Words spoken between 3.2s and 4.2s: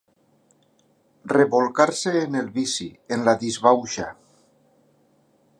la disbauxa.